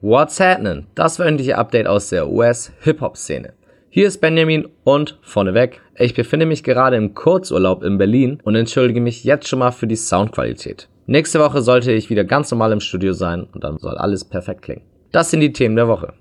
[0.00, 0.86] What's happening?
[0.94, 3.54] Das wöchentliche Update aus der US-Hip-Hop-Szene.
[3.88, 9.00] Hier ist Benjamin und vorneweg, ich befinde mich gerade im Kurzurlaub in Berlin und entschuldige
[9.00, 10.88] mich jetzt schon mal für die Soundqualität.
[11.06, 14.62] Nächste Woche sollte ich wieder ganz normal im Studio sein und dann soll alles perfekt
[14.62, 14.82] klingen.
[15.10, 16.12] Das sind die Themen der Woche.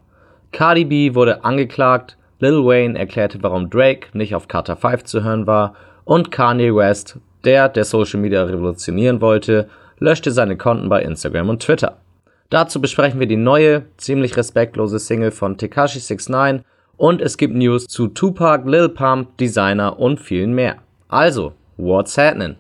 [0.52, 5.46] Cardi B wurde angeklagt, Lil Wayne erklärte, warum Drake nicht auf Carter 5 zu hören
[5.46, 9.70] war und Kanye West, der der Social Media revolutionieren wollte,
[10.00, 12.00] löschte seine Konten bei Instagram und Twitter.
[12.50, 17.88] Dazu besprechen wir die neue, ziemlich respektlose Single von Tekashi 69 und es gibt News
[17.88, 20.78] zu Tupac, Lil Pump, Designer und vielen mehr.
[21.10, 22.56] Also, what's happening?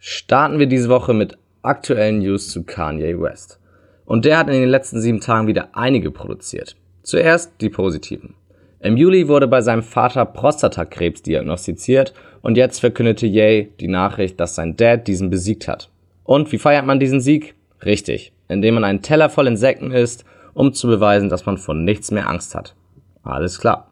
[0.00, 3.60] Starten wir diese Woche mit aktuellen News zu Kanye West.
[4.06, 6.76] Und der hat in den letzten sieben Tagen wieder einige produziert.
[7.02, 8.34] Zuerst die positiven.
[8.80, 14.54] Im Juli wurde bei seinem Vater Prostatakrebs diagnostiziert und jetzt verkündete Ye die Nachricht, dass
[14.54, 15.88] sein Dad diesen besiegt hat.
[16.22, 17.54] Und wie feiert man diesen Sieg?
[17.82, 22.10] Richtig, indem man einen Teller voll Insekten isst, um zu beweisen, dass man von nichts
[22.10, 22.74] mehr Angst hat.
[23.22, 23.90] Alles klar.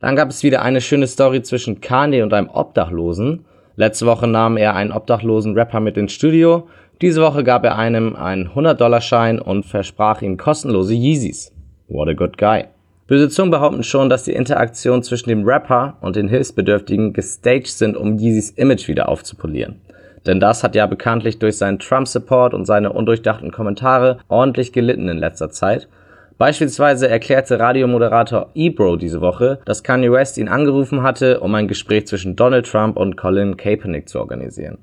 [0.00, 3.44] Dann gab es wieder eine schöne Story zwischen Kanye und einem Obdachlosen.
[3.76, 6.66] Letzte Woche nahm er einen obdachlosen Rapper mit ins Studio
[7.00, 11.50] diese Woche gab er einem einen 100-Dollar-Schein und versprach ihm kostenlose Yeezys.
[11.88, 12.64] What a good guy.
[13.06, 17.96] Böse Zungen behaupten schon, dass die Interaktion zwischen dem Rapper und den Hilfsbedürftigen gestaged sind,
[17.96, 19.80] um Yeezys Image wieder aufzupolieren.
[20.26, 25.16] Denn das hat ja bekanntlich durch seinen Trump-Support und seine undurchdachten Kommentare ordentlich gelitten in
[25.16, 25.88] letzter Zeit.
[26.36, 32.06] Beispielsweise erklärte Radiomoderator Ebro diese Woche, dass Kanye West ihn angerufen hatte, um ein Gespräch
[32.06, 34.78] zwischen Donald Trump und Colin Kaepernick zu organisieren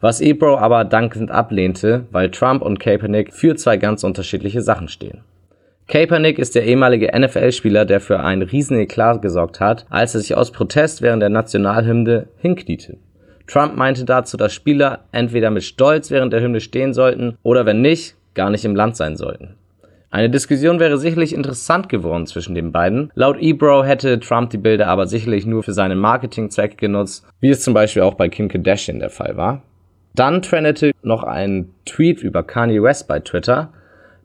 [0.00, 5.20] was Ebro aber dankend ablehnte, weil Trump und Kaepernick für zwei ganz unterschiedliche Sachen stehen.
[5.88, 10.36] Kaepernick ist der ehemalige NFL-Spieler, der für einen riesen Eklat gesorgt hat, als er sich
[10.36, 12.96] aus Protest während der Nationalhymne hinkniete.
[13.48, 17.80] Trump meinte dazu, dass Spieler entweder mit Stolz während der Hymne stehen sollten oder wenn
[17.80, 19.56] nicht, gar nicht im Land sein sollten.
[20.12, 23.10] Eine Diskussion wäre sicherlich interessant geworden zwischen den beiden.
[23.14, 27.62] Laut Ebro hätte Trump die Bilder aber sicherlich nur für seine Marketingzwecke genutzt, wie es
[27.62, 29.62] zum Beispiel auch bei Kim Kardashian der Fall war.
[30.14, 33.72] Dann trendete noch ein Tweet über Kanye West bei Twitter.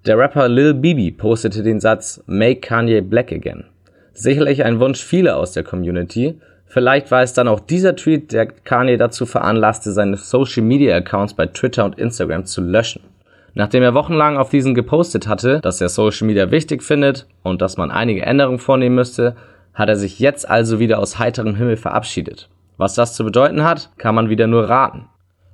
[0.06, 3.66] Der Rapper Lil Bibi postete den Satz Make Kanye Black Again.
[4.14, 6.40] Sicherlich ein Wunsch vieler aus der Community.
[6.66, 11.34] Vielleicht war es dann auch dieser Tweet, der Kanye dazu veranlasste, seine Social Media Accounts
[11.34, 13.02] bei Twitter und Instagram zu löschen.
[13.54, 17.78] Nachdem er wochenlang auf diesen gepostet hatte, dass er Social Media wichtig findet und dass
[17.78, 19.36] man einige Änderungen vornehmen müsste,
[19.74, 22.50] hat er sich jetzt also wieder aus heiterem Himmel verabschiedet.
[22.78, 25.08] Was das zu bedeuten hat, kann man wieder nur raten.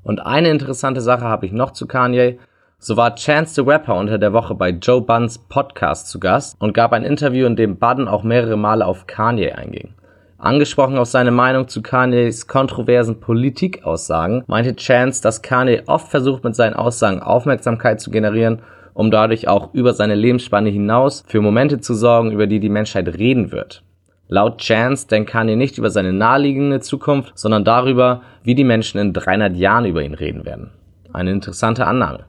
[0.03, 2.39] Und eine interessante Sache habe ich noch zu Kanye.
[2.79, 6.73] So war Chance the Rapper unter der Woche bei Joe Buns Podcast zu Gast und
[6.73, 9.93] gab ein Interview, in dem Budden auch mehrere Male auf Kanye einging.
[10.39, 16.55] Angesprochen auf seine Meinung zu Kanyes kontroversen Politikaussagen, meinte Chance, dass Kanye oft versucht, mit
[16.55, 18.63] seinen Aussagen Aufmerksamkeit zu generieren,
[18.95, 23.07] um dadurch auch über seine Lebensspanne hinaus für Momente zu sorgen, über die die Menschheit
[23.19, 23.83] reden wird.
[24.33, 29.11] Laut Chance denkt Kanye nicht über seine naheliegende Zukunft, sondern darüber, wie die Menschen in
[29.11, 30.71] 300 Jahren über ihn reden werden.
[31.11, 32.23] Eine interessante Annahme.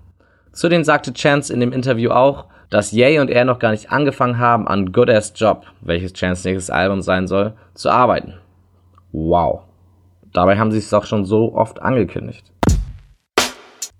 [0.50, 4.38] Zudem sagte Chance in dem Interview auch, dass Ye und er noch gar nicht angefangen
[4.38, 8.34] haben, an Good Ass Job, welches Chance nächstes Album sein soll, zu arbeiten.
[9.12, 9.60] Wow.
[10.32, 12.50] Dabei haben sie es doch schon so oft angekündigt.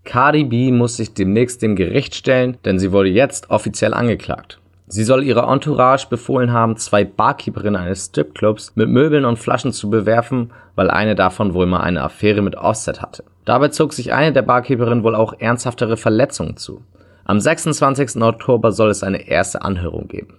[0.03, 4.59] Cardi B muss sich demnächst dem Gericht stellen, denn sie wurde jetzt offiziell angeklagt.
[4.93, 9.89] Sie soll ihrer Entourage befohlen haben, zwei Barkeeperinnen eines Stripclubs mit Möbeln und Flaschen zu
[9.89, 13.25] bewerfen, weil eine davon wohl mal eine Affäre mit Offset hatte.
[13.47, 16.83] Dabei zog sich eine der Barkeeperinnen wohl auch ernsthaftere Verletzungen zu.
[17.25, 18.21] Am 26.
[18.21, 20.35] Oktober soll es eine erste Anhörung geben.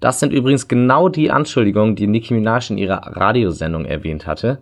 [0.00, 4.60] Das sind übrigens genau die Anschuldigungen, die Nicki Minaj in ihrer Radiosendung erwähnt hatte.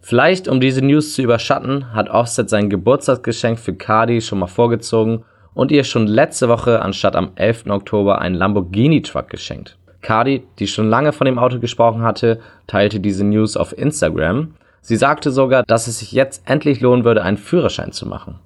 [0.00, 5.22] Vielleicht, um diese News zu überschatten, hat Offset sein Geburtstagsgeschenk für Cardi schon mal vorgezogen
[5.54, 7.66] und ihr schon letzte Woche anstatt am 11.
[7.68, 9.78] Oktober einen Lamborghini-Truck geschenkt.
[10.02, 14.54] Cardi, die schon lange von dem Auto gesprochen hatte, teilte diese News auf Instagram.
[14.82, 18.38] Sie sagte sogar, dass es sich jetzt endlich lohnen würde, einen Führerschein zu machen.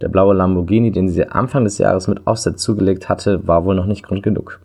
[0.00, 3.84] Der blaue Lamborghini, den sie Anfang des Jahres mit Offset zugelegt hatte, war wohl noch
[3.84, 4.60] nicht Grund genug.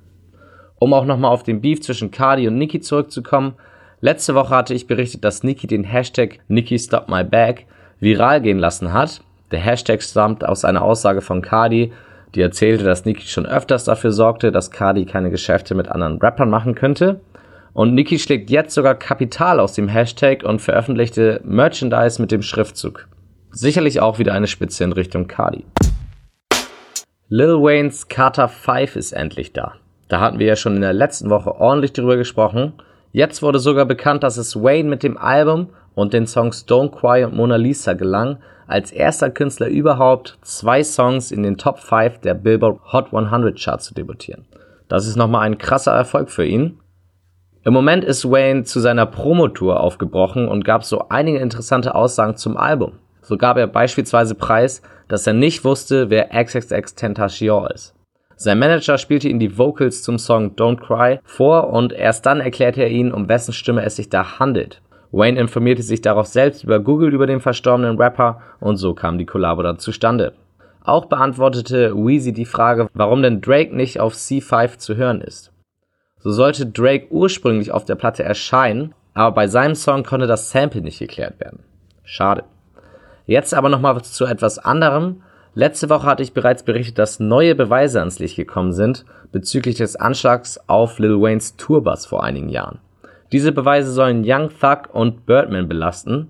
[0.80, 3.56] Um auch nochmal auf den Beef zwischen Cardi und Nicki zurückzukommen,
[4.00, 7.66] letzte Woche hatte ich berichtet, dass Nicki den Hashtag NickiStopMyBag
[8.00, 11.92] viral gehen lassen hat der Hashtag stammt aus einer Aussage von Cardi,
[12.34, 16.50] die erzählte, dass Nicki schon öfters dafür sorgte, dass Cardi keine Geschäfte mit anderen Rappern
[16.50, 17.22] machen könnte.
[17.74, 23.08] Und Nicki schlägt jetzt sogar Kapital aus dem Hashtag und veröffentlichte Merchandise mit dem Schriftzug.
[23.52, 25.66] Sicherlich auch wieder eine Spitze in Richtung Cardi.
[27.28, 29.74] Lil Waynes Carter 5 ist endlich da.
[30.10, 32.74] Da hatten wir ja schon in der letzten Woche ordentlich drüber gesprochen.
[33.12, 37.24] Jetzt wurde sogar bekannt, dass es Wayne mit dem Album und den Songs Don't Cry
[37.24, 42.34] und Mona Lisa gelang, als erster Künstler überhaupt zwei Songs in den Top 5 der
[42.34, 44.46] Billboard Hot 100 Charts zu debütieren.
[44.88, 46.80] Das ist nochmal ein krasser Erfolg für ihn.
[47.64, 52.58] Im Moment ist Wayne zu seiner Promotour aufgebrochen und gab so einige interessante Aussagen zum
[52.58, 53.00] Album.
[53.22, 57.96] So gab er beispielsweise preis, dass er nicht wusste, wer XXX Tentacion ist.
[58.38, 62.82] Sein Manager spielte ihm die Vocals zum Song Don't Cry vor und erst dann erklärte
[62.82, 64.82] er ihnen, um wessen Stimme es sich da handelt.
[65.16, 69.26] Wayne informierte sich darauf selbst über Google über den verstorbenen Rapper und so kam die
[69.26, 70.34] Kollabo dann zustande.
[70.84, 75.54] Auch beantwortete Weezy die Frage, warum denn Drake nicht auf C5 zu hören ist.
[76.20, 80.82] So sollte Drake ursprünglich auf der Platte erscheinen, aber bei seinem Song konnte das Sample
[80.82, 81.64] nicht geklärt werden.
[82.04, 82.44] Schade.
[83.26, 85.22] Jetzt aber nochmal zu etwas anderem.
[85.54, 89.96] Letzte Woche hatte ich bereits berichtet, dass neue Beweise ans Licht gekommen sind bezüglich des
[89.96, 92.80] Anschlags auf Lil Waynes Tourbus vor einigen Jahren.
[93.36, 96.30] Diese Beweise sollen Young Thug und Birdman belasten.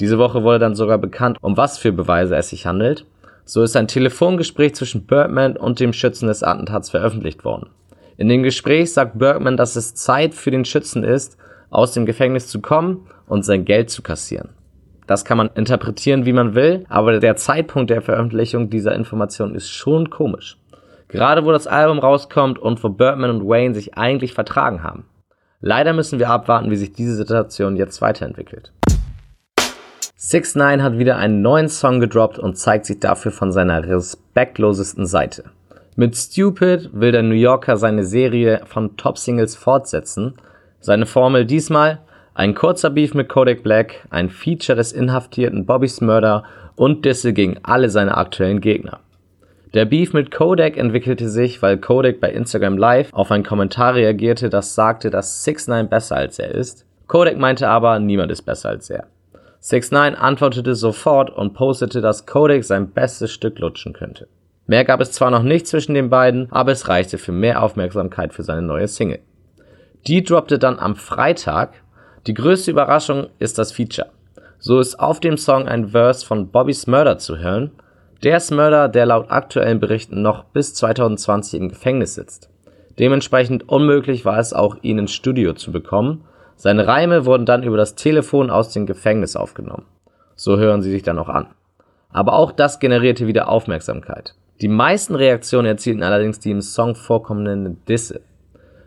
[0.00, 3.06] Diese Woche wurde dann sogar bekannt, um was für Beweise es sich handelt.
[3.46, 7.70] So ist ein Telefongespräch zwischen Bergman und dem Schützen des Attentats veröffentlicht worden.
[8.18, 11.38] In dem Gespräch sagt Bergman, dass es Zeit für den Schützen ist,
[11.70, 14.50] aus dem Gefängnis zu kommen und sein Geld zu kassieren.
[15.06, 19.70] Das kann man interpretieren, wie man will, aber der Zeitpunkt der Veröffentlichung dieser Information ist
[19.70, 20.58] schon komisch.
[21.08, 25.06] Gerade wo das Album rauskommt und wo Bergman und Wayne sich eigentlich vertragen haben.
[25.64, 28.72] Leider müssen wir abwarten, wie sich diese Situation jetzt weiterentwickelt.
[30.16, 35.06] 6 9 hat wieder einen neuen Song gedroppt und zeigt sich dafür von seiner respektlosesten
[35.06, 35.44] Seite.
[35.94, 40.34] Mit Stupid will der New Yorker seine Serie von Top-Singles fortsetzen.
[40.80, 42.00] Seine Formel diesmal
[42.34, 46.42] ein kurzer Beef mit Kodak Black, ein Feature des inhaftierten Bobby Smurder
[46.74, 48.98] und Disse gegen alle seine aktuellen Gegner.
[49.74, 54.50] Der Beef mit Kodak entwickelte sich, weil Kodak bei Instagram Live auf einen Kommentar reagierte,
[54.50, 56.84] das sagte, dass 6 9 besser als er ist.
[57.06, 59.06] Kodak meinte aber, niemand ist besser als er.
[59.60, 64.28] 6 9 antwortete sofort und postete, dass Kodak sein bestes Stück lutschen könnte.
[64.66, 68.34] Mehr gab es zwar noch nicht zwischen den beiden, aber es reichte für mehr Aufmerksamkeit
[68.34, 69.20] für seine neue Single.
[70.06, 71.72] Die droppte dann am Freitag.
[72.26, 74.10] Die größte Überraschung ist das Feature.
[74.58, 77.72] So ist auf dem Song ein Verse von Bobby Smurder zu hören.
[78.22, 82.50] Der Smurder, der laut aktuellen Berichten noch bis 2020 im Gefängnis sitzt.
[82.98, 86.24] Dementsprechend unmöglich war es auch, ihn ins Studio zu bekommen
[86.62, 89.84] seine Reime wurden dann über das Telefon aus dem Gefängnis aufgenommen.
[90.36, 91.48] So hören sie sich dann auch an.
[92.10, 94.36] Aber auch das generierte wieder Aufmerksamkeit.
[94.60, 98.20] Die meisten Reaktionen erzielten allerdings die im Song vorkommenden Disse.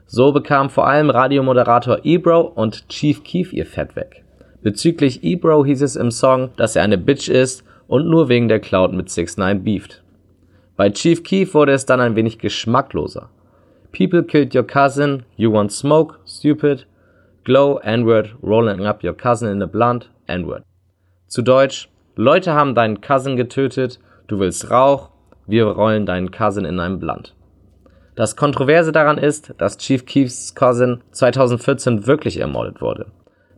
[0.05, 4.23] So bekam vor allem Radiomoderator Ebro und Chief Keef ihr Fett weg.
[4.61, 8.59] Bezüglich Ebro hieß es im Song, dass er eine Bitch ist und nur wegen der
[8.59, 10.03] Cloud mit 6 9 beeft.
[10.75, 13.29] Bei Chief Keef wurde es dann ein wenig geschmackloser.
[13.91, 16.85] People killed your cousin, you want smoke, stupid,
[17.45, 20.63] Glow, N-Word, Rolling Up Your Cousin in the Blunt, N-Word.
[21.27, 25.11] Zu Deutsch, Leute haben deinen Cousin getötet, du willst Rauch,
[25.47, 27.35] wir rollen deinen Cousin in einem Blunt.
[28.15, 33.07] Das Kontroverse daran ist, dass Chief Keefs Cousin 2014 wirklich ermordet wurde.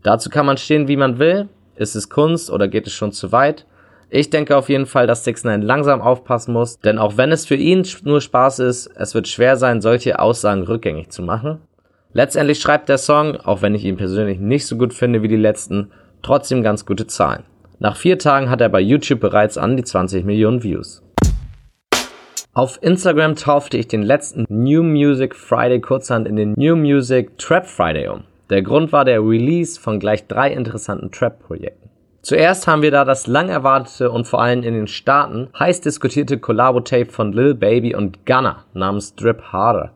[0.03, 1.47] Dazu kann man stehen, wie man will.
[1.75, 3.65] Ist es Kunst oder geht es schon zu weit?
[4.09, 7.45] Ich denke auf jeden Fall, dass 6 9 langsam aufpassen muss, denn auch wenn es
[7.45, 11.59] für ihn nur Spaß ist, es wird schwer sein, solche Aussagen rückgängig zu machen.
[12.13, 15.35] Letztendlich schreibt der Song, auch wenn ich ihn persönlich nicht so gut finde wie die
[15.35, 17.43] letzten, trotzdem ganz gute Zahlen.
[17.79, 21.03] Nach vier Tagen hat er bei YouTube bereits an die 20 Millionen Views.
[22.53, 27.67] Auf Instagram taufte ich den letzten New Music Friday kurzhand in den New Music Trap
[27.67, 28.23] Friday um.
[28.49, 31.86] Der Grund war der Release von gleich drei interessanten Trap-Projekten.
[32.21, 36.39] Zuerst haben wir da das lang erwartete und vor allem in den Staaten heiß diskutierte
[36.39, 39.91] Collabo-Tape von Lil Baby und Gunna namens Drip Harder.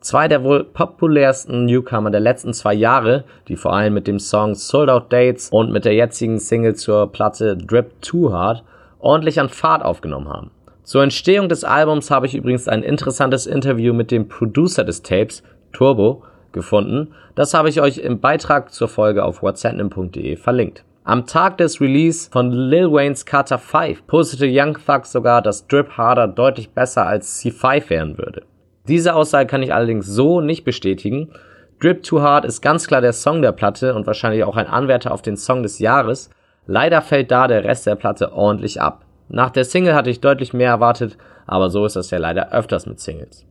[0.00, 4.54] Zwei der wohl populärsten Newcomer der letzten zwei Jahre, die vor allem mit dem Song
[4.54, 8.62] Sold Out Dates und mit der jetzigen Single zur Platte Drip Too Hard
[8.98, 10.50] ordentlich an Fahrt aufgenommen haben.
[10.82, 15.42] Zur Entstehung des Albums habe ich übrigens ein interessantes Interview mit dem Producer des Tapes,
[15.72, 17.14] Turbo, gefunden.
[17.34, 20.84] Das habe ich euch im Beitrag zur Folge auf whatsapp.de verlinkt.
[21.06, 25.98] Am Tag des Release von Lil Wayne's Carter 5 postete Young Thug sogar, dass Drip
[25.98, 28.44] Harder deutlich besser als C5 werden würde.
[28.88, 31.30] Diese Aussage kann ich allerdings so nicht bestätigen.
[31.78, 35.12] Drip Too Hard ist ganz klar der Song der Platte und wahrscheinlich auch ein Anwärter
[35.12, 36.30] auf den Song des Jahres.
[36.66, 39.04] Leider fällt da der Rest der Platte ordentlich ab.
[39.28, 42.86] Nach der Single hatte ich deutlich mehr erwartet, aber so ist das ja leider öfters
[42.86, 43.44] mit Singles.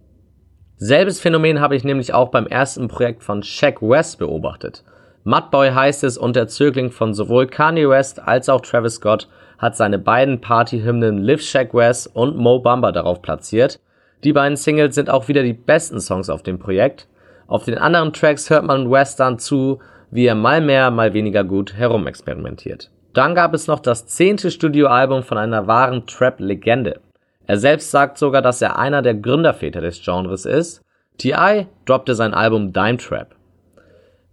[0.77, 4.83] Selbes Phänomen habe ich nämlich auch beim ersten Projekt von Shaq West beobachtet.
[5.25, 9.77] Mudboy heißt es und der Zögling von sowohl Kanye West als auch Travis Scott hat
[9.77, 13.79] seine beiden Partyhymnen Live Shack West und Mo Bamba darauf platziert.
[14.25, 17.07] Die beiden Singles sind auch wieder die besten Songs auf dem Projekt.
[17.47, 19.79] Auf den anderen Tracks hört man West dann zu,
[20.11, 22.89] wie er mal mehr, mal weniger gut herumexperimentiert.
[23.13, 26.99] Dann gab es noch das zehnte Studioalbum von einer wahren Trap-Legende.
[27.45, 30.81] Er selbst sagt sogar, dass er einer der Gründerväter des Genres ist.
[31.17, 31.67] T.I.
[31.85, 33.35] droppte sein Album Dime Trap.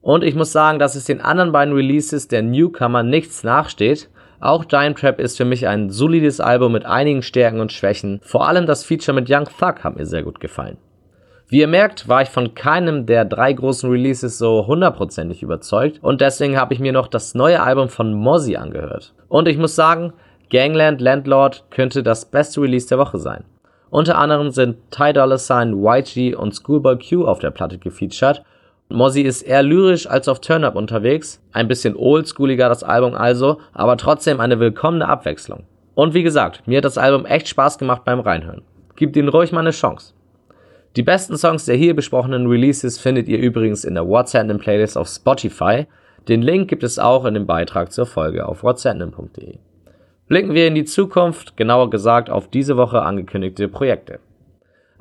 [0.03, 4.09] Und ich muss sagen, dass es den anderen beiden Releases der Newcomer nichts nachsteht.
[4.41, 8.21] Auch Dime Trap ist für mich ein solides Album mit einigen Stärken und Schwächen.
[8.23, 10.79] Vor allem das Feature mit Young Thug hat mir sehr gut gefallen.
[11.49, 16.21] Wie ihr merkt, war ich von keinem der drei großen Releases so hundertprozentig überzeugt und
[16.21, 19.15] deswegen habe ich mir noch das neue Album von Mozzie angehört.
[19.29, 20.13] Und ich muss sagen,
[20.49, 23.45] Gangland Landlord könnte das beste Release der Woche sein.
[23.91, 28.45] Unter anderem sind Ty Dolla Sign, YG und Schoolboy Q auf der Platte gefeatured.
[28.91, 33.97] Mozzie ist eher lyrisch als auf Turn-Up unterwegs, ein bisschen oldschooliger das Album also, aber
[33.97, 35.65] trotzdem eine willkommene Abwechslung.
[35.95, 38.63] Und wie gesagt, mir hat das Album echt Spaß gemacht beim Reinhören.
[38.97, 40.15] Gebt ihnen ruhig mal eine Chance.
[40.97, 45.09] Die besten Songs der hier besprochenen Releases findet ihr übrigens in der WhatsApp Playlist auf
[45.09, 45.87] Spotify.
[46.29, 49.59] Den Link gibt es auch in dem Beitrag zur Folge auf whatsapp.de.
[50.27, 54.19] Blicken wir in die Zukunft, genauer gesagt auf diese Woche angekündigte Projekte.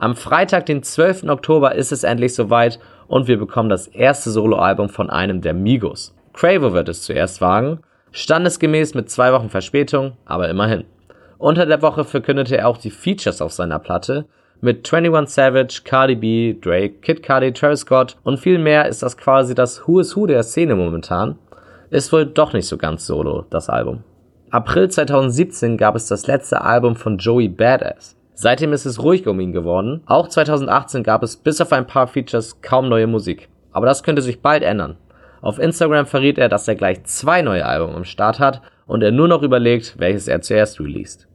[0.01, 1.25] Am Freitag, den 12.
[1.27, 6.15] Oktober, ist es endlich soweit und wir bekommen das erste Soloalbum von einem der Migos.
[6.31, 10.85] Quavo wird es zuerst wagen, standesgemäß mit zwei Wochen Verspätung, aber immerhin.
[11.37, 14.25] Unter der Woche verkündete er auch die Features auf seiner Platte,
[14.61, 19.17] mit 21 Savage, Cardi B, Drake, Kid Cudi, Travis Scott und viel mehr ist das
[19.17, 21.37] quasi das Who is Who der Szene momentan.
[21.89, 24.03] Ist wohl doch nicht so ganz solo, das Album.
[24.49, 28.18] April 2017 gab es das letzte Album von Joey Badass.
[28.41, 30.01] Seitdem ist es ruhig um ihn geworden.
[30.05, 33.49] Auch 2018 gab es bis auf ein paar Features kaum neue Musik.
[33.73, 34.95] Aber das könnte sich bald ändern.
[35.41, 39.11] Auf Instagram verriet er, dass er gleich zwei neue Alben im Start hat und er
[39.11, 41.27] nur noch überlegt, welches er zuerst released.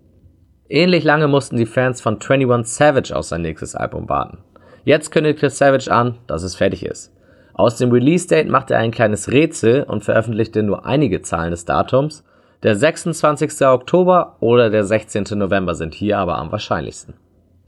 [0.71, 4.39] Ähnlich lange mussten die Fans von 21 Savage auf sein nächstes Album warten.
[4.85, 7.13] Jetzt kündigte Savage an, dass es fertig ist.
[7.53, 12.25] Aus dem Release-Date machte er ein kleines Rätsel und veröffentlichte nur einige Zahlen des Datums.
[12.65, 13.61] Der 26.
[13.67, 15.25] Oktober oder der 16.
[15.37, 17.13] November sind hier aber am wahrscheinlichsten.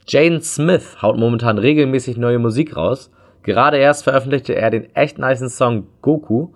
[0.08, 3.10] Jaden Smith haut momentan regelmäßig neue Musik raus.
[3.42, 6.54] Gerade erst veröffentlichte er den echt nicen Song Goku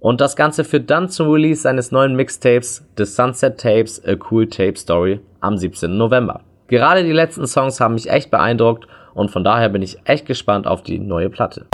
[0.00, 4.48] und das Ganze führt dann zum Release seines neuen Mixtapes The Sunset Tapes A Cool
[4.48, 5.96] Tape Story am 17.
[5.96, 6.42] November.
[6.66, 10.66] Gerade die letzten Songs haben mich echt beeindruckt und von daher bin ich echt gespannt
[10.66, 11.66] auf die neue Platte.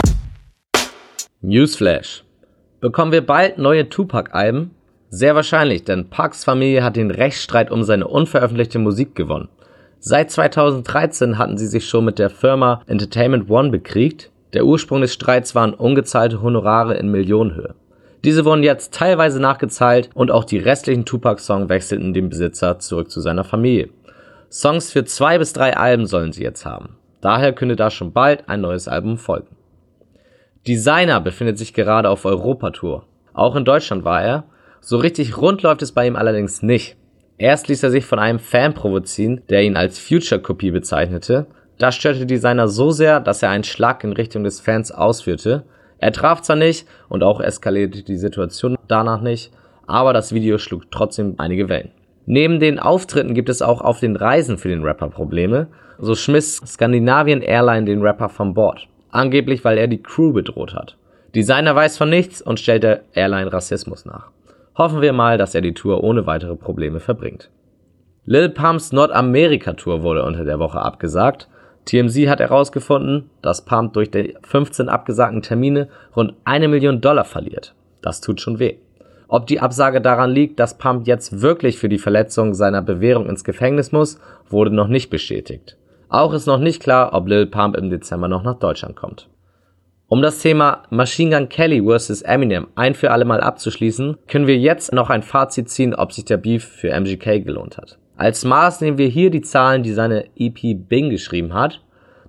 [1.41, 2.23] Newsflash.
[2.79, 4.74] Bekommen wir bald neue Tupac-Alben?
[5.09, 9.49] Sehr wahrscheinlich, denn Parks Familie hat den Rechtsstreit um seine unveröffentlichte Musik gewonnen.
[9.99, 14.31] Seit 2013 hatten sie sich schon mit der Firma Entertainment One bekriegt.
[14.53, 17.75] Der Ursprung des Streits waren ungezahlte Honorare in Millionenhöhe.
[18.23, 23.21] Diese wurden jetzt teilweise nachgezahlt und auch die restlichen Tupac-Songs wechselten den Besitzer zurück zu
[23.21, 23.89] seiner Familie.
[24.51, 26.97] Songs für zwei bis drei Alben sollen sie jetzt haben.
[27.21, 29.55] Daher könnte da schon bald ein neues Album folgen.
[30.67, 33.05] Designer befindet sich gerade auf Europatour.
[33.33, 34.43] Auch in Deutschland war er.
[34.87, 36.95] So richtig rund läuft es bei ihm allerdings nicht.
[37.39, 41.47] Erst ließ er sich von einem Fan provozieren, der ihn als Future-Kopie bezeichnete.
[41.79, 45.63] Das störte Designer so sehr, dass er einen Schlag in Richtung des Fans ausführte.
[45.97, 49.51] Er traf zwar nicht und auch eskalierte die Situation danach nicht,
[49.87, 51.89] aber das Video schlug trotzdem einige Wellen.
[52.27, 55.65] Neben den Auftritten gibt es auch auf den Reisen für den Rapper Probleme.
[55.97, 58.87] So schmiss Scandinavian Airline den Rapper vom Bord.
[59.09, 60.95] Angeblich, weil er die Crew bedroht hat.
[61.33, 64.34] Designer weiß von nichts und stellt der Airline Rassismus nach.
[64.77, 67.49] Hoffen wir mal, dass er die Tour ohne weitere Probleme verbringt.
[68.25, 71.47] Lil Pumps Nordamerika-Tour wurde unter der Woche abgesagt.
[71.85, 77.75] TMZ hat herausgefunden, dass Pump durch die 15 abgesagten Termine rund eine Million Dollar verliert.
[78.01, 78.77] Das tut schon weh.
[79.27, 83.43] Ob die Absage daran liegt, dass Pump jetzt wirklich für die Verletzung seiner Bewährung ins
[83.43, 85.77] Gefängnis muss, wurde noch nicht bestätigt.
[86.09, 89.29] Auch ist noch nicht klar, ob Lil Pump im Dezember noch nach Deutschland kommt.
[90.07, 92.21] Um das Thema Machine Gun Kelly vs.
[92.21, 96.25] Eminem ein für alle Mal abzuschließen, können wir jetzt noch ein Fazit ziehen, ob sich
[96.25, 97.97] der Beef für MGK gelohnt hat.
[98.15, 101.81] Als Maß nehmen wir hier die Zahlen, die seine EP Bing geschrieben hat.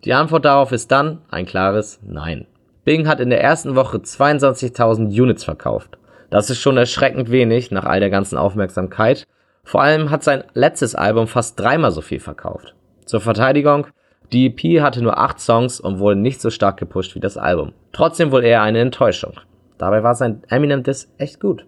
[0.05, 2.47] Die Antwort darauf ist dann ein klares Nein.
[2.85, 5.99] Bing hat in der ersten Woche 22.000 Units verkauft.
[6.31, 9.27] Das ist schon erschreckend wenig nach all der ganzen Aufmerksamkeit.
[9.65, 12.75] Vor allem hat sein letztes Album fast dreimal so viel verkauft.
[13.05, 13.87] Zur Verteidigung,
[14.33, 17.73] die EP hatte nur 8 Songs und wurde nicht so stark gepusht wie das Album.
[17.93, 19.35] Trotzdem wohl eher eine Enttäuschung.
[19.79, 21.67] Dabei war sein Eminem Diss echt gut.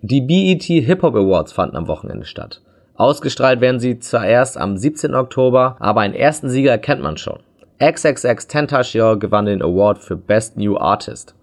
[0.00, 2.62] Die BET Hip Hop Awards fanden am Wochenende statt.
[2.94, 5.14] Ausgestrahlt werden sie zwar erst am 17.
[5.14, 7.40] Oktober, aber einen ersten Sieger kennt man schon.
[7.82, 11.34] XXX Tentacion gewann den Award für Best New Artist.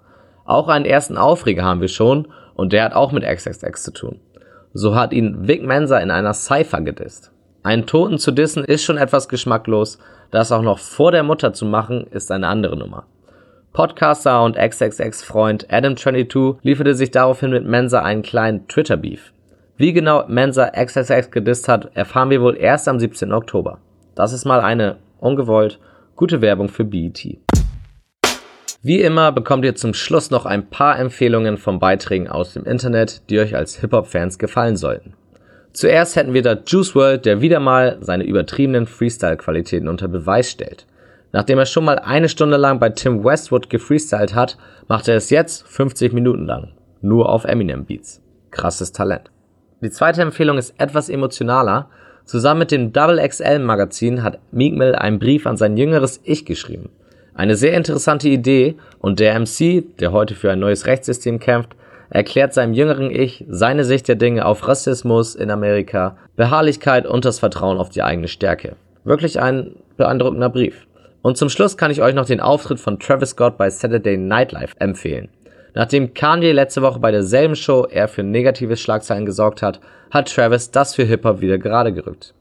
[0.45, 4.19] Auch einen ersten Aufreger haben wir schon und der hat auch mit XXX zu tun.
[4.73, 7.32] So hat ihn Vic Mensa in einer Cypher gedisst.
[7.63, 9.97] Einen Toten zu dissen ist schon etwas geschmacklos,
[10.31, 13.05] das auch noch vor der Mutter zu machen ist eine andere Nummer.
[13.71, 19.31] Podcaster und XXX-Freund Adam22 lieferte sich daraufhin mit Mensa einen kleinen Twitter-Beef.
[19.77, 23.31] Wie genau Mensa XXX gedisst hat, erfahren wir wohl erst am 17.
[23.31, 23.79] Oktober.
[24.13, 25.79] Das ist mal eine, ungewollt,
[26.17, 27.39] gute Werbung für BET.
[28.81, 33.29] Wie immer bekommt ihr zum Schluss noch ein paar Empfehlungen von Beiträgen aus dem Internet,
[33.29, 35.13] die euch als Hip-Hop-Fans gefallen sollten.
[35.73, 40.85] Zuerst hätten wir da Juice World, der wieder mal seine übertriebenen Freestyle-Qualitäten unter Beweis stellt.
[41.31, 45.31] Nachdem er schon mal eine Stunde lang bei Tim Westwood gefreestylt hat, macht er es
[45.31, 46.73] jetzt 50 Minuten lang.
[47.01, 48.21] Nur auf Eminem Beats.
[48.51, 49.31] Krasses Talent.
[49.81, 51.89] Die zweite Empfehlung ist etwas emotionaler.
[52.23, 56.45] Zusammen mit dem Double XL Magazin hat Meek Mill einen Brief an sein jüngeres Ich
[56.45, 56.89] geschrieben.
[57.33, 61.75] Eine sehr interessante Idee und der MC, der heute für ein neues Rechtssystem kämpft,
[62.09, 67.39] erklärt seinem jüngeren Ich seine Sicht der Dinge auf Rassismus in Amerika, Beharrlichkeit und das
[67.39, 68.75] Vertrauen auf die eigene Stärke.
[69.03, 70.87] Wirklich ein beeindruckender Brief.
[71.21, 74.51] Und zum Schluss kann ich euch noch den Auftritt von Travis Scott bei Saturday Night
[74.51, 75.29] Live empfehlen.
[75.73, 79.79] Nachdem Kanye letzte Woche bei derselben Show eher für negative Schlagzeilen gesorgt hat,
[80.11, 82.33] hat Travis das für Hip-Hop wieder gerade gerückt.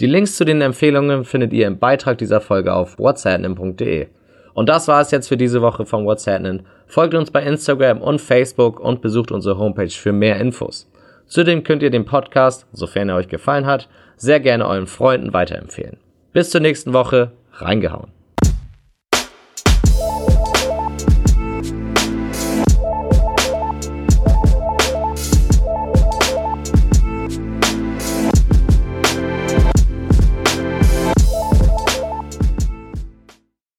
[0.00, 4.08] Die Links zu den Empfehlungen findet ihr im Beitrag dieser Folge auf whatsapp.de.
[4.54, 6.64] Und das war es jetzt für diese Woche von What's Happening.
[6.86, 10.90] Folgt uns bei Instagram und Facebook und besucht unsere Homepage für mehr Infos.
[11.26, 15.96] Zudem könnt ihr den Podcast, sofern er euch gefallen hat, sehr gerne euren Freunden weiterempfehlen.
[16.32, 18.21] Bis zur nächsten Woche, reingehauen.